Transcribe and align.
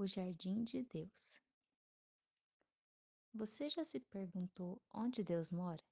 O 0.00 0.06
Jardim 0.06 0.62
de 0.62 0.84
Deus. 0.84 1.42
Você 3.34 3.68
já 3.68 3.84
se 3.84 3.98
perguntou 3.98 4.80
onde 4.94 5.24
Deus 5.24 5.50
mora? 5.50 5.82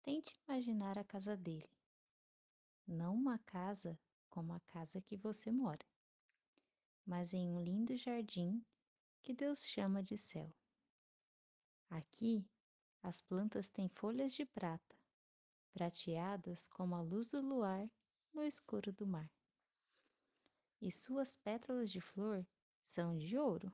Tente 0.00 0.40
imaginar 0.46 0.96
a 0.96 1.02
casa 1.02 1.36
dele. 1.36 1.68
Não 2.86 3.16
uma 3.16 3.36
casa 3.40 3.98
como 4.30 4.52
a 4.52 4.60
casa 4.60 5.02
que 5.02 5.16
você 5.16 5.50
mora, 5.50 5.84
mas 7.04 7.34
em 7.34 7.50
um 7.50 7.60
lindo 7.60 7.96
jardim 7.96 8.64
que 9.22 9.34
Deus 9.34 9.64
chama 9.64 10.00
de 10.00 10.16
céu. 10.16 10.54
Aqui, 11.90 12.48
as 13.02 13.20
plantas 13.20 13.70
têm 13.70 13.88
folhas 13.88 14.34
de 14.34 14.46
prata, 14.46 14.96
prateadas 15.72 16.68
como 16.68 16.94
a 16.94 17.02
luz 17.02 17.26
do 17.32 17.40
luar 17.40 17.90
no 18.32 18.40
escuro 18.40 18.92
do 18.92 19.04
mar 19.04 19.28
e 20.82 20.90
suas 20.90 21.36
pétalas 21.36 21.92
de 21.92 22.00
flor 22.00 22.44
são 22.82 23.16
de 23.16 23.38
ouro, 23.38 23.72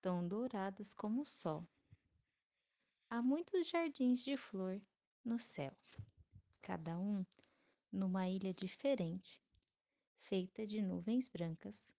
tão 0.00 0.26
douradas 0.26 0.94
como 0.94 1.20
o 1.20 1.26
sol. 1.26 1.68
Há 3.10 3.20
muitos 3.20 3.68
jardins 3.68 4.24
de 4.24 4.34
flor 4.34 4.80
no 5.22 5.38
céu, 5.38 5.76
cada 6.62 6.98
um 6.98 7.26
numa 7.92 8.26
ilha 8.26 8.54
diferente, 8.54 9.38
feita 10.16 10.66
de 10.66 10.80
nuvens 10.80 11.28
brancas, 11.28 11.92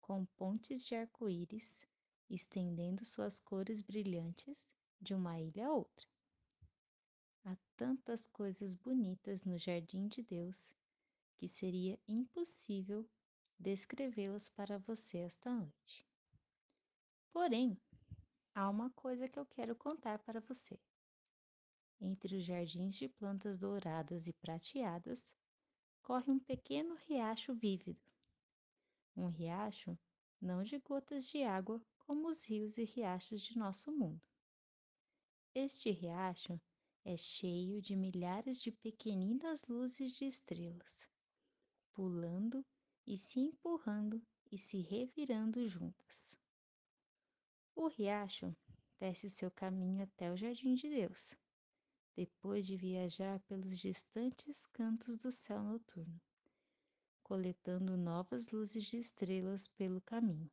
com 0.00 0.26
pontes 0.26 0.84
de 0.84 0.96
arco-íris 0.96 1.86
estendendo 2.28 3.04
suas 3.04 3.38
cores 3.38 3.80
brilhantes 3.80 4.66
de 5.00 5.14
uma 5.14 5.40
ilha 5.40 5.68
a 5.68 5.72
outra. 5.72 6.06
Há 7.44 7.56
tantas 7.76 8.26
coisas 8.26 8.74
bonitas 8.74 9.44
no 9.44 9.56
jardim 9.56 10.08
de 10.08 10.20
Deus 10.20 10.74
que 11.36 11.46
seria 11.46 11.96
impossível 12.08 13.08
descrevê-las 13.58 14.48
para 14.48 14.78
você 14.78 15.18
esta 15.18 15.52
noite. 15.52 16.06
Porém, 17.32 17.80
há 18.54 18.68
uma 18.68 18.90
coisa 18.90 19.28
que 19.28 19.38
eu 19.38 19.46
quero 19.46 19.74
contar 19.74 20.18
para 20.20 20.40
você. 20.40 20.78
Entre 22.00 22.36
os 22.36 22.44
jardins 22.44 22.94
de 22.94 23.08
plantas 23.08 23.58
douradas 23.58 24.28
e 24.28 24.32
prateadas, 24.32 25.34
corre 26.02 26.30
um 26.30 26.38
pequeno 26.38 26.94
riacho 26.94 27.54
vívido. 27.54 28.00
Um 29.16 29.26
riacho 29.26 29.98
não 30.40 30.62
de 30.62 30.78
gotas 30.78 31.28
de 31.28 31.42
água 31.42 31.82
como 31.98 32.28
os 32.28 32.44
rios 32.44 32.78
e 32.78 32.84
riachos 32.84 33.42
de 33.42 33.58
nosso 33.58 33.90
mundo. 33.90 34.22
Este 35.54 35.90
riacho 35.90 36.60
é 37.04 37.16
cheio 37.16 37.82
de 37.82 37.96
milhares 37.96 38.62
de 38.62 38.70
pequeninas 38.70 39.66
luzes 39.66 40.12
de 40.12 40.24
estrelas, 40.24 41.08
pulando 41.92 42.64
e 43.08 43.16
se 43.16 43.40
empurrando 43.40 44.22
e 44.52 44.58
se 44.58 44.82
revirando 44.82 45.66
juntas. 45.66 46.38
O 47.74 47.88
riacho 47.88 48.54
desce 49.00 49.26
o 49.26 49.30
seu 49.30 49.50
caminho 49.50 50.02
até 50.02 50.30
o 50.30 50.36
jardim 50.36 50.74
de 50.74 50.90
Deus, 50.90 51.34
depois 52.14 52.66
de 52.66 52.76
viajar 52.76 53.40
pelos 53.40 53.78
distantes 53.78 54.66
cantos 54.66 55.16
do 55.16 55.32
céu 55.32 55.62
noturno, 55.62 56.20
coletando 57.22 57.96
novas 57.96 58.50
luzes 58.50 58.84
de 58.84 58.98
estrelas 58.98 59.66
pelo 59.68 60.02
caminho. 60.02 60.50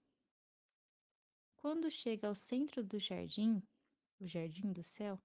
Quando 1.58 1.92
chega 1.92 2.30
ao 2.30 2.36
centro 2.36 2.81
do 2.81 2.98
jardim, 2.98 3.61
o 4.17 4.26
jardim 4.26 4.72
do 4.72 4.83
céu, 4.83 5.22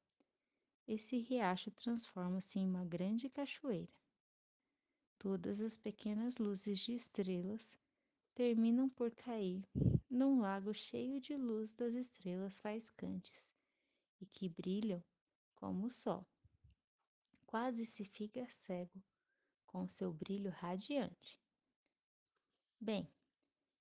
esse 0.85 1.19
riacho 1.19 1.71
transforma-se 1.71 2.59
em 2.59 2.67
uma 2.67 2.85
grande 2.85 3.29
cachoeira 3.29 4.00
todas 5.21 5.61
as 5.61 5.77
pequenas 5.77 6.39
luzes 6.39 6.79
de 6.79 6.95
estrelas 6.95 7.79
terminam 8.35 8.89
por 8.89 9.11
cair 9.11 9.63
num 10.09 10.41
lago 10.41 10.73
cheio 10.73 11.21
de 11.21 11.37
luz 11.37 11.75
das 11.75 11.93
estrelas 11.93 12.59
faiscantes 12.59 13.55
e 14.19 14.25
que 14.25 14.49
brilham 14.49 15.05
como 15.55 15.87
o 15.87 15.91
sol. 15.91 16.27
Quase 17.47 17.85
se 17.85 18.03
fica 18.07 18.49
cego 18.49 19.05
com 19.67 19.87
seu 19.91 20.11
brilho 20.11 20.51
radiante. 20.51 21.39
Bem, 22.81 23.07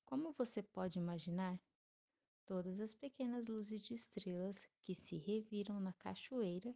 como 0.04 0.34
você 0.34 0.62
pode 0.62 1.00
imaginar, 1.00 1.58
todas 2.46 2.82
as 2.82 2.94
pequenas 2.94 3.48
luzes 3.48 3.82
de 3.82 3.94
estrelas 3.94 4.68
que 4.84 4.94
se 4.94 5.16
reviram 5.16 5.80
na 5.80 5.94
cachoeira 5.94 6.76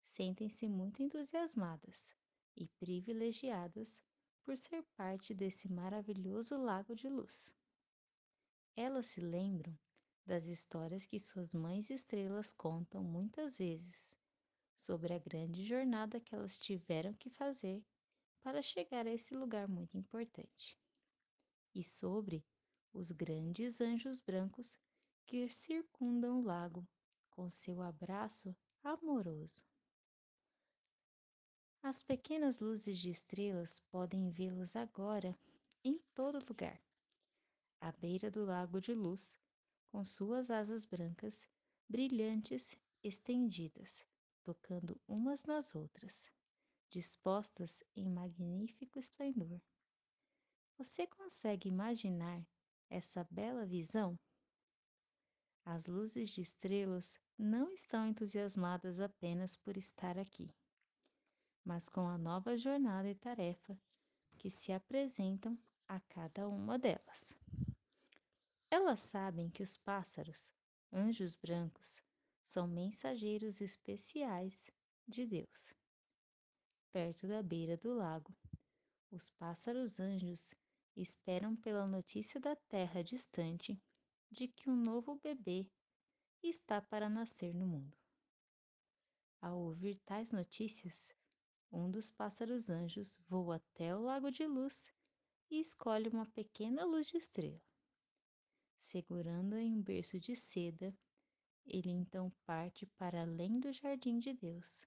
sentem-se 0.00 0.66
muito 0.66 1.02
entusiasmadas 1.02 2.16
e 2.58 2.66
privilegiadas 2.78 4.02
por 4.42 4.56
ser 4.56 4.82
parte 4.96 5.32
desse 5.32 5.70
maravilhoso 5.70 6.56
lago 6.56 6.94
de 6.94 7.08
luz. 7.08 7.52
Elas 8.76 9.06
se 9.06 9.20
lembram 9.20 9.78
das 10.26 10.46
histórias 10.46 11.06
que 11.06 11.18
suas 11.18 11.54
mães 11.54 11.88
estrelas 11.90 12.52
contam 12.52 13.02
muitas 13.02 13.56
vezes 13.56 14.18
sobre 14.74 15.14
a 15.14 15.18
grande 15.18 15.62
jornada 15.62 16.20
que 16.20 16.34
elas 16.34 16.58
tiveram 16.58 17.14
que 17.14 17.30
fazer 17.30 17.84
para 18.42 18.62
chegar 18.62 19.06
a 19.06 19.12
esse 19.12 19.34
lugar 19.34 19.68
muito 19.68 19.96
importante, 19.96 20.78
e 21.74 21.82
sobre 21.82 22.44
os 22.92 23.10
grandes 23.10 23.80
anjos 23.80 24.20
brancos 24.20 24.78
que 25.26 25.48
circundam 25.48 26.40
o 26.40 26.42
lago 26.42 26.86
com 27.30 27.50
seu 27.50 27.82
abraço 27.82 28.56
amoroso. 28.82 29.62
As 31.88 32.02
pequenas 32.02 32.60
luzes 32.60 32.98
de 32.98 33.08
estrelas 33.08 33.80
podem 33.90 34.28
vê-los 34.28 34.76
agora 34.76 35.34
em 35.82 35.98
todo 36.14 36.46
lugar. 36.46 36.78
À 37.80 37.90
beira 37.92 38.30
do 38.30 38.44
lago 38.44 38.78
de 38.78 38.92
luz, 38.92 39.38
com 39.90 40.04
suas 40.04 40.50
asas 40.50 40.84
brancas, 40.84 41.48
brilhantes, 41.88 42.76
estendidas, 43.02 44.04
tocando 44.42 45.00
umas 45.08 45.46
nas 45.46 45.74
outras, 45.74 46.30
dispostas 46.90 47.82
em 47.96 48.06
magnífico 48.06 48.98
esplendor. 48.98 49.58
Você 50.76 51.06
consegue 51.06 51.70
imaginar 51.70 52.46
essa 52.90 53.26
bela 53.30 53.64
visão? 53.64 54.20
As 55.64 55.86
luzes 55.86 56.34
de 56.34 56.42
estrelas 56.42 57.18
não 57.38 57.72
estão 57.72 58.06
entusiasmadas 58.06 59.00
apenas 59.00 59.56
por 59.56 59.78
estar 59.78 60.18
aqui 60.18 60.54
mas 61.64 61.88
com 61.88 62.08
a 62.08 62.16
nova 62.16 62.56
jornada 62.56 63.08
e 63.08 63.14
tarefa 63.14 63.78
que 64.36 64.50
se 64.50 64.72
apresentam 64.72 65.58
a 65.86 66.00
cada 66.00 66.48
uma 66.48 66.78
delas. 66.78 67.34
Elas 68.70 69.00
sabem 69.00 69.50
que 69.50 69.62
os 69.62 69.76
pássaros, 69.76 70.52
anjos 70.92 71.34
brancos, 71.34 72.02
são 72.42 72.66
mensageiros 72.66 73.60
especiais 73.60 74.70
de 75.06 75.26
Deus. 75.26 75.74
Perto 76.92 77.26
da 77.26 77.42
beira 77.42 77.76
do 77.76 77.94
lago, 77.94 78.34
os 79.10 79.30
pássaros 79.30 79.98
anjos 79.98 80.54
esperam 80.94 81.56
pela 81.56 81.86
notícia 81.86 82.40
da 82.40 82.54
terra 82.54 83.02
distante 83.02 83.80
de 84.30 84.48
que 84.48 84.68
um 84.68 84.76
novo 84.76 85.16
bebê 85.16 85.66
está 86.42 86.80
para 86.82 87.08
nascer 87.08 87.54
no 87.54 87.66
mundo. 87.66 87.96
Ao 89.40 89.58
ouvir 89.58 89.98
tais 90.04 90.32
notícias, 90.32 91.14
um 91.70 91.90
dos 91.90 92.10
pássaros 92.10 92.70
anjos 92.70 93.18
voa 93.28 93.56
até 93.56 93.94
o 93.94 94.00
lago 94.00 94.30
de 94.30 94.46
luz 94.46 94.92
e 95.50 95.60
escolhe 95.60 96.08
uma 96.08 96.26
pequena 96.26 96.84
luz 96.84 97.08
de 97.08 97.16
estrela. 97.16 97.62
Segurando-a 98.78 99.60
em 99.60 99.74
um 99.74 99.82
berço 99.82 100.18
de 100.18 100.36
seda, 100.36 100.96
ele 101.66 101.90
então 101.90 102.30
parte 102.46 102.86
para 102.86 103.22
além 103.22 103.58
do 103.58 103.72
jardim 103.72 104.18
de 104.18 104.32
Deus 104.32 104.86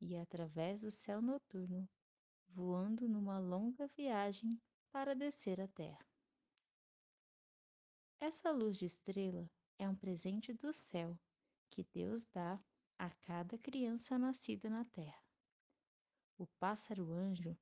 e 0.00 0.16
através 0.16 0.82
do 0.82 0.90
céu 0.90 1.22
noturno, 1.22 1.88
voando 2.48 3.08
numa 3.08 3.38
longa 3.38 3.86
viagem 3.88 4.60
para 4.92 5.14
descer 5.14 5.60
à 5.60 5.66
terra. 5.66 6.06
Essa 8.20 8.50
luz 8.52 8.78
de 8.78 8.86
estrela 8.86 9.50
é 9.78 9.88
um 9.88 9.96
presente 9.96 10.52
do 10.52 10.72
céu 10.72 11.18
que 11.70 11.84
Deus 11.92 12.24
dá 12.26 12.62
a 12.98 13.10
cada 13.10 13.58
criança 13.58 14.18
nascida 14.18 14.70
na 14.70 14.84
terra. 14.84 15.23
O 16.36 16.46
pássaro 16.58 17.12
anjo, 17.12 17.56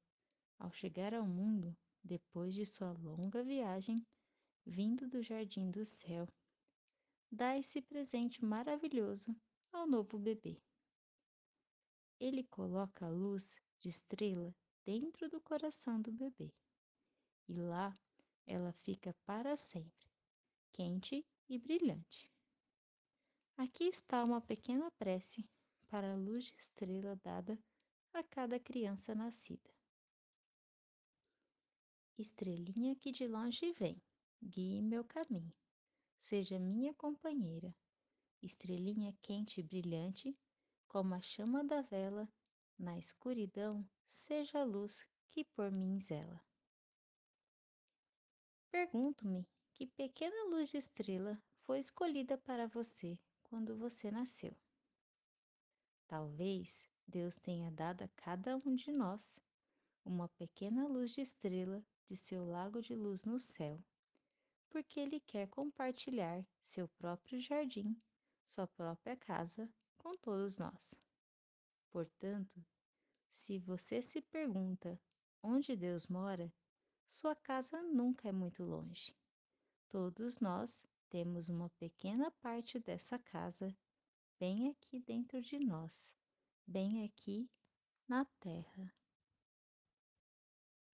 ao 0.59 0.73
chegar 0.73 1.13
ao 1.13 1.27
mundo, 1.27 1.77
depois 2.03 2.55
de 2.55 2.65
sua 2.65 2.93
longa 2.93 3.43
viagem, 3.43 4.07
vindo 4.65 5.07
do 5.07 5.23
jardim 5.23 5.71
do 5.71 5.85
céu, 5.85 6.27
dá 7.31 7.57
esse 7.57 7.83
presente 7.83 8.45
maravilhoso 8.45 9.37
ao 9.73 9.87
novo 9.87 10.19
bebê. 10.19 10.61
Ele 12.19 12.45
coloca 12.45 13.07
a 13.07 13.11
luz 13.11 13.61
de 13.79 13.89
estrela 13.89 14.55
dentro 14.85 15.29
do 15.29 15.41
coração 15.41 16.01
do 16.01 16.13
bebê. 16.13 16.53
E 17.49 17.55
lá 17.55 17.99
ela 18.47 18.73
fica 18.73 19.15
para 19.25 19.57
sempre, 19.57 20.11
quente 20.73 21.27
e 21.49 21.59
brilhante. 21.59 22.31
Aqui 23.57 23.85
está 23.85 24.25
uma 24.25 24.41
pequena 24.41 24.91
prece 24.93 25.49
para 25.89 26.13
a 26.13 26.17
luz 26.17 26.47
de 26.47 26.57
estrela 26.57 27.17
dada 27.17 27.59
a 28.15 28.23
cada 28.23 28.59
criança 28.61 29.15
nascida. 29.15 29.71
Estrelinha 32.19 32.95
que 32.95 33.11
de 33.11 33.27
longe 33.27 33.73
vem, 33.73 34.01
guie 34.43 34.83
meu 34.83 35.05
caminho, 35.05 35.55
seja 36.19 36.59
minha 36.59 36.93
companheira, 36.95 37.75
estrelinha 38.43 39.17
quente 39.23 39.61
e 39.61 39.63
brilhante, 39.63 40.39
como 40.87 41.15
a 41.15 41.21
chama 41.21 41.65
da 41.65 41.81
vela, 41.81 42.29
na 42.79 42.99
escuridão, 42.99 43.89
seja 44.07 44.61
a 44.61 44.65
luz 44.65 45.09
que 45.31 45.45
por 45.45 45.71
mim 45.71 45.99
zela. 45.99 46.41
Pergunto-me 48.71 49.49
que 49.73 49.87
pequena 49.87 50.51
luz 50.51 50.71
de 50.71 50.77
estrela 50.77 51.43
foi 51.61 51.79
escolhida 51.79 52.37
para 52.37 52.67
você 52.67 53.19
quando 53.43 53.77
você 53.77 54.11
nasceu. 54.11 54.57
Talvez 56.07 56.92
Deus 57.07 57.37
tenha 57.37 57.71
dado 57.71 58.03
a 58.03 58.09
cada 58.09 58.57
um 58.57 58.75
de 58.75 58.91
nós 58.93 59.41
uma 60.05 60.29
pequena 60.29 60.87
luz 60.87 61.13
de 61.13 61.21
estrela 61.21 61.85
de 62.09 62.17
seu 62.17 62.45
lago 62.45 62.81
de 62.81 62.95
luz 62.95 63.25
no 63.25 63.39
céu, 63.39 63.83
porque 64.69 65.01
Ele 65.01 65.21
quer 65.21 65.49
compartilhar 65.49 66.45
seu 66.61 66.89
próprio 66.89 67.41
jardim, 67.41 67.97
sua 68.45 68.67
própria 68.67 69.17
casa 69.17 69.69
com 69.97 70.17
todos 70.17 70.59
nós. 70.59 70.95
Portanto, 71.91 72.65
se 73.29 73.59
você 73.59 74.03
se 74.03 74.21
pergunta 74.21 75.01
onde 75.43 75.77
Deus 75.77 76.07
mora, 76.07 76.53
sua 77.07 77.35
casa 77.35 77.83
nunca 77.83 78.29
é 78.29 78.33
muito 78.33 78.65
longe. 78.65 79.15
Todos 79.89 80.41
nós 80.41 80.85
temos 81.09 81.49
uma 81.49 81.69
pequena 81.71 82.31
parte 82.31 82.79
dessa 82.79 83.19
casa 83.19 83.75
bem 84.39 84.71
aqui 84.71 84.99
dentro 84.99 85.41
de 85.41 85.59
nós, 85.59 86.17
bem 86.67 87.05
aqui 87.05 87.51
na 88.09 88.25
Terra. 88.41 89.02